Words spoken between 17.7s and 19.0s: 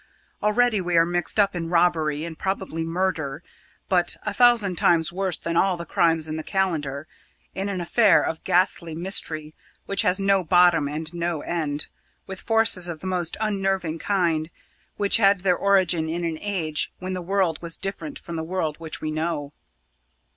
different from the world